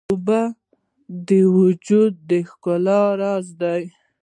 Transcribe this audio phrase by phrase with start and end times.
[0.09, 0.41] اوبه
[1.27, 1.29] د
[1.59, 3.81] وجود د ښکلا راز دي.